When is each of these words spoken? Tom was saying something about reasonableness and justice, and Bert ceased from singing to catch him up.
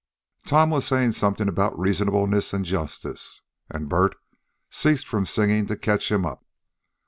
Tom 0.47 0.71
was 0.71 0.87
saying 0.87 1.11
something 1.11 1.47
about 1.47 1.77
reasonableness 1.77 2.53
and 2.53 2.65
justice, 2.65 3.41
and 3.69 3.87
Bert 3.87 4.15
ceased 4.71 5.07
from 5.07 5.27
singing 5.27 5.67
to 5.67 5.77
catch 5.77 6.11
him 6.11 6.25
up. 6.25 6.43